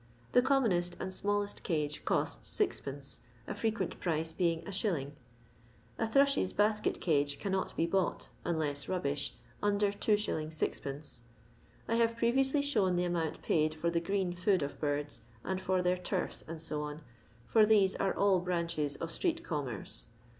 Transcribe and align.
The 0.31 0.41
commonest 0.41 0.97
and 0.99 1.13
smallest 1.13 1.61
cage 1.61 2.03
costs 2.05 2.51
6<i, 2.59 3.19
a 3.45 3.53
frequent 3.53 3.99
price 3.99 4.33
being 4.33 4.61
Is. 4.63 4.83
A 4.83 6.07
thrashs 6.07 6.53
basket 6.53 6.99
cage 6.99 7.37
cannot 7.37 7.77
be 7.77 7.85
bought, 7.85 8.31
nnlasi 8.43 8.89
rnbbish, 8.99 9.33
under 9.61 9.91
2t. 9.91 10.47
6d, 10.47 11.19
I 11.87 11.95
hare 11.97 12.07
preriously 12.07 12.61
ahown 12.61 12.97
the 12.97 13.05
amount 13.05 13.43
paid 13.43 13.75
for 13.75 13.91
the 13.91 14.01
green 14.01 14.33
food 14.33 14.63
of 14.63 14.81
birda, 14.81 15.19
and 15.43 15.61
for 15.61 15.83
their 15.83 15.97
turfr, 15.97 16.59
&c, 16.59 17.03
for 17.45 17.67
these 17.67 17.95
are 17.97 18.15
all 18.15 18.39
branchea 18.41 18.89
of 18.99 19.11
street 19.11 19.43
commerce. 19.43 20.07